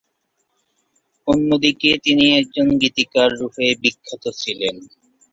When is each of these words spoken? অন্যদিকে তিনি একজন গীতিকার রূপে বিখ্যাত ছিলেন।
অন্যদিকে 1.27 1.89
তিনি 2.05 2.25
একজন 2.39 2.67
গীতিকার 2.81 3.29
রূপে 3.39 3.65
বিখ্যাত 3.81 4.23
ছিলেন। 4.41 4.75